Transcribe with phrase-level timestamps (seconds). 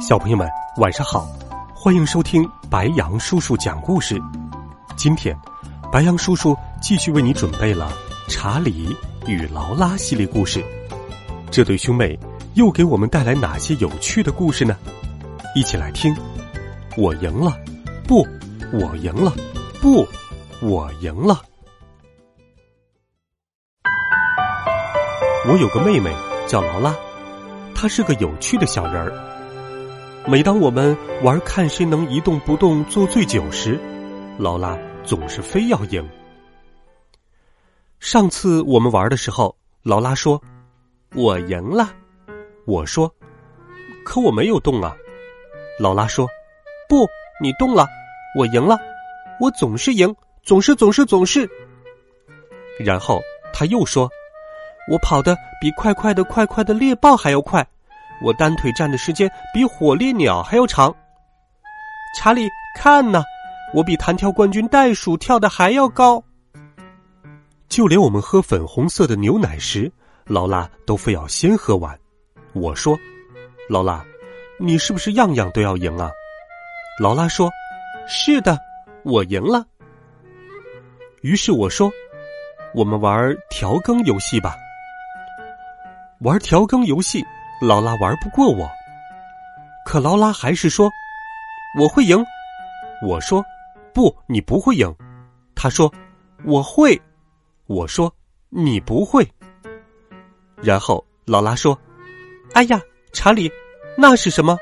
[0.00, 1.28] 小朋友们，晚上好，
[1.74, 4.16] 欢迎收听白杨叔叔讲故事。
[4.96, 5.36] 今天，
[5.90, 7.92] 白杨叔叔继续为你准备了
[8.32, 10.64] 《查理与劳拉》系列故事。
[11.50, 12.16] 这对兄妹
[12.54, 14.76] 又给我们带来哪些有趣的故事呢？
[15.56, 16.14] 一起来听。
[16.96, 17.58] 我赢了，
[18.06, 18.24] 不，
[18.72, 19.32] 我赢了，
[19.80, 20.06] 不，
[20.60, 21.42] 我赢了。
[25.48, 26.14] 我有个妹妹
[26.46, 26.94] 叫劳拉，
[27.74, 29.12] 她是个有趣的小人儿。
[30.30, 33.80] 每当我们玩看谁能一动不动坐最久时，
[34.38, 36.06] 劳拉总是非要赢。
[37.98, 40.38] 上次我们玩的时候，劳拉说
[41.16, 41.88] ：“我赢了。”
[42.68, 43.10] 我说
[44.04, 44.94] ：“可我没有动啊。”
[45.80, 46.28] 劳拉说
[46.90, 47.08] ：“不，
[47.42, 47.86] 你动了，
[48.36, 48.78] 我赢了，
[49.40, 51.48] 我总是赢，总是总是总是。”
[52.78, 54.10] 然后他又说
[54.92, 57.66] ：“我跑得比快快的快快的猎豹还要快。”
[58.20, 60.94] 我单腿站的时间比火烈鸟还要长。
[62.16, 63.22] 查理，看呐，
[63.74, 66.22] 我比弹跳冠军袋鼠跳的还要高。
[67.68, 69.92] 就连我们喝粉红色的牛奶时，
[70.24, 71.96] 劳拉都非要先喝完。
[72.54, 72.98] 我说
[73.68, 74.02] ：“劳拉，
[74.58, 76.10] 你是不是样样都要赢啊？”
[76.98, 77.50] 劳拉说
[78.08, 78.58] ：“是的，
[79.04, 79.64] 我赢了。”
[81.20, 81.92] 于是我说
[82.74, 84.56] ：“我们玩调羹游戏吧。”
[86.20, 87.24] 玩调羹游戏。
[87.60, 88.70] 劳拉玩不过我，
[89.84, 90.90] 可劳拉还是说
[91.78, 92.24] 我会赢。
[93.02, 93.44] 我说
[93.92, 94.94] 不，你不会赢。
[95.54, 95.92] 他说
[96.44, 97.00] 我会。
[97.66, 98.12] 我说
[98.48, 99.28] 你不会。
[100.62, 101.78] 然后劳拉说
[102.54, 102.80] ：“哎呀，
[103.12, 103.50] 查理，
[103.96, 104.56] 那是什么？”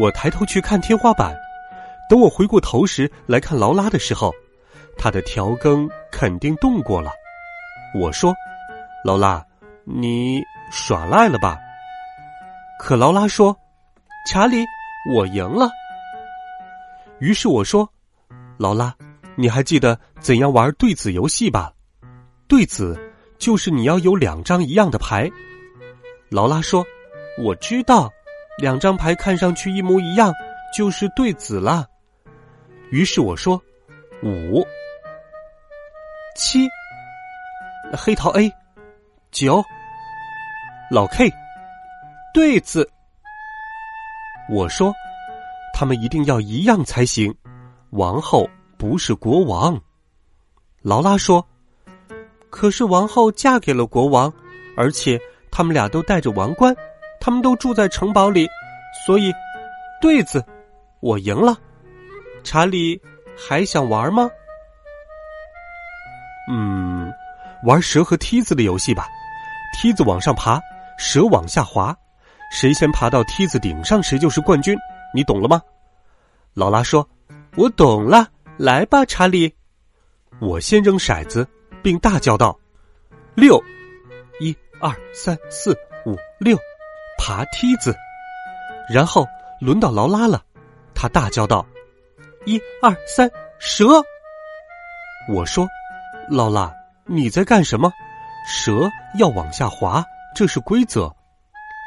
[0.00, 1.36] 我抬头去看天花板。
[2.08, 4.32] 等我回过头时来看劳拉的时候，
[4.96, 7.10] 他的调羹肯定动过了。
[7.94, 8.34] 我说
[9.04, 9.44] ：“劳拉，
[9.84, 11.58] 你耍赖了吧？”
[12.78, 13.56] 可劳拉说
[14.28, 14.64] ：“查理，
[15.14, 15.68] 我赢了。”
[17.20, 17.88] 于是我说
[18.58, 18.94] ：“劳拉，
[19.36, 21.72] 你还记得怎样玩对子游戏吧？
[22.48, 22.98] 对子
[23.38, 25.30] 就是你要有两张一样的牌。”
[26.28, 26.84] 劳拉说
[27.38, 28.10] ：“我知道，
[28.58, 30.32] 两张牌看上去一模一样
[30.76, 31.86] 就是对子了。”
[32.90, 33.60] 于是我说
[34.22, 34.66] ：“五、
[36.36, 36.68] 七、
[37.96, 38.52] 黑桃 A、
[39.30, 39.64] 九、
[40.94, 41.28] 老 K。”
[42.32, 42.88] 对子，
[44.48, 44.94] 我说，
[45.74, 47.34] 他们一定要一样才行。
[47.90, 49.80] 王后不是国王。
[50.82, 51.44] 劳拉说
[52.48, 54.32] ：“可是王后嫁给了国王，
[54.76, 56.74] 而且他们俩都戴着王冠，
[57.20, 58.48] 他们都住在城堡里，
[59.04, 59.32] 所以，
[60.00, 60.44] 对子，
[61.00, 61.56] 我赢了。
[62.44, 63.00] 查理
[63.36, 64.30] 还想玩吗？
[66.50, 67.12] 嗯，
[67.64, 69.08] 玩蛇和梯子的游戏吧。
[69.76, 70.60] 梯子往上爬，
[70.98, 71.96] 蛇往下滑。”
[72.52, 74.76] 谁先爬到梯子顶上，谁就是冠军。
[75.12, 75.60] 你懂了吗？
[76.54, 77.08] 劳拉说
[77.56, 79.52] ：“我懂了。”来吧，查理。
[80.40, 81.48] 我先扔骰子，
[81.82, 82.56] 并大叫道
[83.34, 83.60] ：“六，
[84.38, 86.56] 一二三四五六，
[87.18, 87.96] 爬梯子。”
[88.88, 89.26] 然后
[89.60, 90.44] 轮到劳拉了，
[90.94, 91.66] 他大叫道
[92.46, 93.28] ：“一二三，
[93.58, 93.86] 蛇！”
[95.28, 95.66] 我说
[96.30, 96.72] ：“劳拉，
[97.06, 97.92] 你在干什么？
[98.46, 98.88] 蛇
[99.18, 101.14] 要往下滑，这是规则。”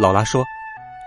[0.00, 0.44] 劳拉说。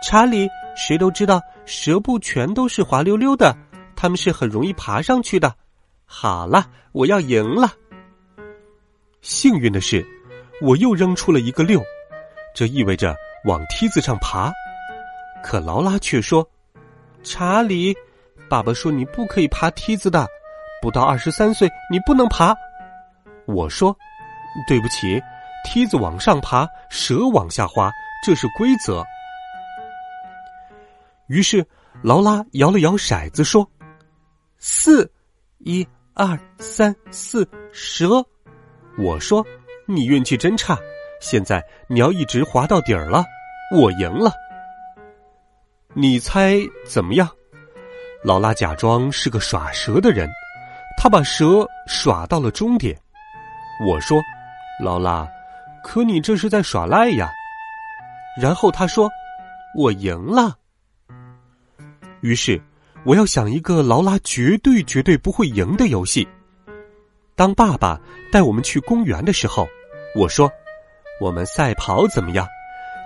[0.01, 3.53] 查理，谁都知道蛇不全都是滑溜溜的，
[3.97, 5.53] 他们是很容易爬上去的。
[6.05, 7.69] 好了，我要赢了。
[9.21, 10.07] 幸运的是，
[10.61, 11.83] 我又扔出了一个六，
[12.55, 13.13] 这意味着
[13.43, 14.49] 往梯子上爬。
[15.43, 16.49] 可劳拉却说
[17.21, 17.93] ：“查理，
[18.49, 20.25] 爸爸说你不可以爬梯子的，
[20.81, 22.55] 不到二十三岁你不能爬。”
[23.45, 23.93] 我说
[24.65, 25.21] ：“对不起，
[25.63, 27.91] 梯子往上爬，蛇往下滑，
[28.25, 29.03] 这是规则。”
[31.27, 31.65] 于是，
[32.01, 33.69] 劳拉摇了摇骰子，说
[34.57, 35.11] ：“四，
[35.59, 38.25] 一二三四，蛇。”
[38.97, 39.45] 我说
[39.85, 40.77] ：“你运气真差，
[41.21, 43.23] 现在你要一直滑到底儿了。”
[43.71, 44.31] 我赢了。
[45.93, 46.57] 你猜
[46.87, 47.29] 怎么样？
[48.23, 50.27] 劳拉假装是个耍蛇的人，
[50.97, 52.99] 他把蛇耍到了终点。
[53.85, 54.19] 我说
[54.83, 55.27] ：“劳拉，
[55.83, 57.29] 可你这是在耍赖呀。”
[58.41, 59.09] 然后他说
[59.75, 60.55] ：“我赢了。
[62.21, 62.61] 于是，
[63.05, 66.27] 我要想一个劳拉绝对绝对不会赢的游戏。
[67.35, 67.99] 当爸爸
[68.31, 69.67] 带我们去公园的时候，
[70.15, 70.51] 我说
[71.19, 72.47] ：“我们赛跑怎么样？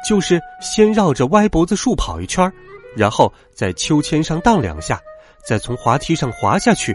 [0.08, 2.52] 就是先绕着歪脖子树跑一圈，
[2.96, 5.00] 然后在秋千上荡两下，
[5.48, 6.94] 再从滑梯上滑下去，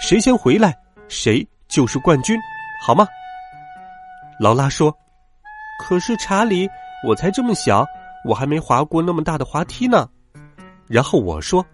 [0.00, 0.76] 谁先回来，
[1.08, 2.38] 谁就是冠军，
[2.84, 3.06] 好吗？”
[4.40, 4.96] 劳拉说
[5.80, 6.68] ：“可是查理，
[7.02, 7.86] 我才这么小，
[8.24, 10.06] 我还没滑过那么大的滑梯呢。”
[10.86, 11.64] 然后我说：“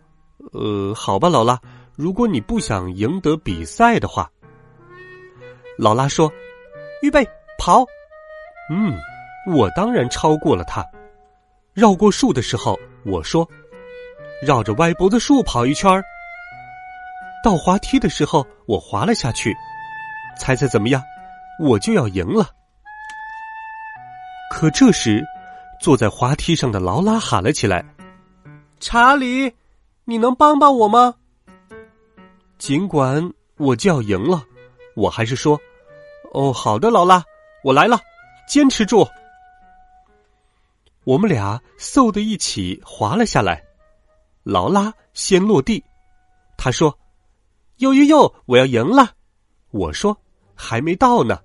[0.55, 1.61] 呃，好吧，劳拉，
[1.97, 4.31] 如果你不想赢得比赛的话。”
[5.77, 6.33] 劳拉说
[7.03, 7.85] ：“预备，跑！”
[8.71, 8.97] 嗯，
[9.55, 10.85] 我当然超过了他。
[11.75, 13.47] 绕过树的时候，我说
[14.41, 16.03] ：“绕着歪脖子树跑一圈儿。”
[17.45, 19.55] 到滑梯的时候，我滑了下去。
[20.39, 21.03] 猜猜怎么样？
[21.61, 22.49] 我就要赢了。
[24.59, 25.23] 可这时，
[25.83, 27.85] 坐在滑梯上的劳拉喊了起来
[28.81, 29.53] ：“查理，
[30.07, 31.15] 你能帮帮我吗？”
[32.57, 34.43] 尽管我就要赢了，
[34.95, 35.61] 我还是说
[36.33, 37.23] ：“哦，好的，劳拉，
[37.63, 38.01] 我来了，
[38.49, 39.07] 坚持住。”
[41.05, 43.63] 我们俩嗖的一起滑了下来，
[44.43, 45.85] 劳拉先落地，
[46.57, 46.99] 他说
[47.77, 49.11] ：“哟哟哟，我要赢了！”
[49.71, 50.17] 我说
[50.57, 51.39] ：“还没到呢。”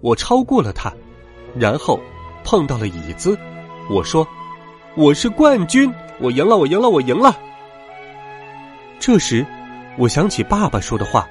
[0.00, 0.94] 我超过了他，
[1.56, 2.00] 然后
[2.44, 3.38] 碰到了椅子。
[3.88, 4.26] 我说
[4.96, 7.36] ：“我是冠军，我赢了，我赢了，我赢了。”
[9.00, 9.44] 这时，
[9.96, 11.26] 我想起爸爸说的话：“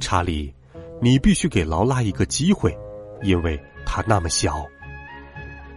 [0.00, 0.52] 查理，
[1.00, 2.76] 你必须给劳拉一个机会，
[3.22, 4.64] 因为她那么小。”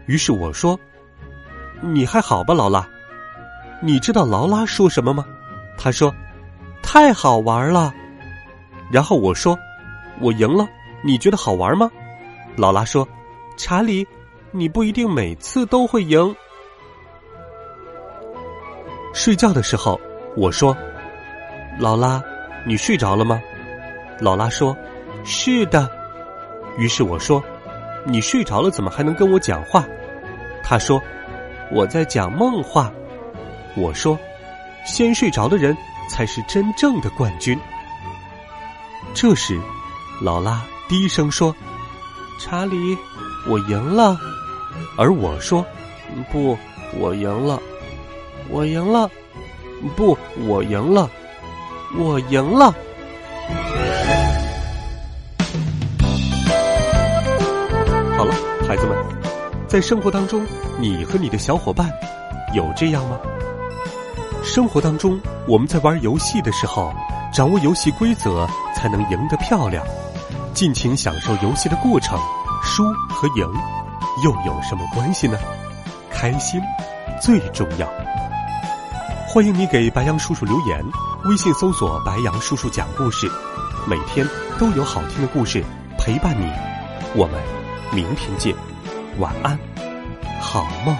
[0.07, 0.80] 于是我说
[1.81, 2.88] ：“你还好吧，劳拉？
[3.81, 5.25] 你知道劳拉说什么吗？”
[5.78, 6.13] 他说
[6.84, 7.94] ：“太好玩了。”
[8.92, 9.57] 然后我说
[10.19, 10.68] ：“我赢了。”
[11.02, 11.90] 你觉得好玩吗？
[12.57, 13.07] 劳拉说
[13.56, 14.06] ：“查理，
[14.51, 16.36] 你不一定每次都会赢。”
[19.13, 20.00] 睡觉的时候，
[20.38, 20.75] 我说
[21.80, 22.22] ：“劳拉，
[22.66, 23.42] 你睡着了吗？”
[24.22, 24.75] 劳拉说
[25.25, 25.90] ：“是的。”
[26.78, 27.44] 于是我说
[28.06, 29.84] ：“你睡着了，怎么还能跟我讲话？”
[30.63, 31.02] 他说
[31.72, 32.92] ：“我在讲梦话。”
[33.75, 34.18] 我说
[34.86, 35.75] ：“先睡着的人
[36.10, 37.60] 才是真正的冠军。”
[39.13, 39.60] 这时，
[40.22, 40.62] 劳拉。
[40.88, 41.56] 低声说
[42.40, 42.98] ：“查理，
[43.48, 44.18] 我赢了。”
[44.98, 45.66] 而我说
[46.32, 46.58] ：“不，
[46.98, 47.60] 我赢了，
[48.50, 49.10] 我赢了，
[49.96, 51.10] 不，我赢了，
[51.98, 52.74] 我赢了。”
[58.18, 58.34] 好了，
[58.68, 58.98] 孩子们，
[59.68, 60.46] 在生活当中，
[60.80, 61.90] 你和你的小伙伴
[62.54, 63.20] 有这样吗？
[64.44, 66.92] 生活当中，我们在玩游戏的时候，
[67.34, 69.86] 掌握游戏规则，才能赢得漂亮。
[70.54, 72.20] 尽情享受游戏的过程，
[72.64, 73.54] 输和赢
[74.24, 75.38] 又有什么关系呢？
[76.12, 76.62] 开心
[77.22, 77.88] 最重要。
[79.28, 80.84] 欢迎你给白杨叔叔留言，
[81.26, 83.30] 微信搜索“白杨叔叔讲故事”，
[83.88, 84.28] 每天
[84.58, 85.64] 都有好听的故事
[85.98, 86.52] 陪伴你。
[87.16, 87.40] 我们
[87.94, 88.56] 明天见，
[89.20, 89.58] 晚安，
[90.42, 90.96] 好梦。